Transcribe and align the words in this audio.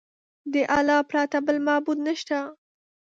د 0.53 0.55
الله 0.77 0.99
پرته 1.09 1.37
بل 1.45 1.57
معبود 1.67 1.97
نشته. 2.07 2.37